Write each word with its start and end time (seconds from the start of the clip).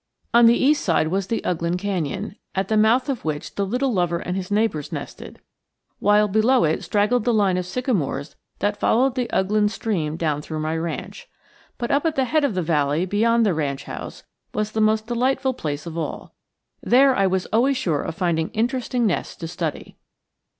On 0.33 0.47
the 0.47 0.57
east 0.57 0.83
side 0.83 1.09
was 1.09 1.27
the 1.27 1.43
Ughland 1.45 1.77
canyon, 1.77 2.35
at 2.55 2.69
the 2.69 2.75
mouth 2.75 3.07
of 3.07 3.23
which 3.23 3.53
the 3.53 3.63
little 3.67 3.93
lover 3.93 4.17
and 4.17 4.35
his 4.35 4.49
neighbors 4.49 4.91
nested; 4.91 5.39
while 5.99 6.27
below 6.27 6.63
it 6.63 6.83
straggled 6.83 7.23
the 7.23 7.31
line 7.31 7.55
of 7.55 7.67
sycamores 7.67 8.35
that 8.57 8.77
followed 8.79 9.13
the 9.13 9.27
Ughland 9.31 9.69
stream 9.69 10.17
down 10.17 10.41
through 10.41 10.57
my 10.59 10.75
ranch. 10.75 11.27
But 11.77 11.91
up 11.91 12.07
at 12.07 12.15
the 12.15 12.25
head 12.25 12.43
of 12.43 12.55
the 12.55 12.63
valley 12.63 13.05
beyond 13.05 13.45
the 13.45 13.53
ranch 13.53 13.83
house 13.83 14.23
was 14.55 14.71
the 14.71 14.81
most 14.81 15.05
delightful 15.05 15.53
place 15.53 15.85
of 15.85 15.95
all. 15.95 16.33
There 16.81 17.15
I 17.15 17.27
was 17.27 17.45
always 17.53 17.77
sure 17.77 18.01
of 18.01 18.15
finding 18.15 18.49
interesting 18.53 19.05
nests 19.05 19.35
to 19.35 19.47
study. 19.47 19.97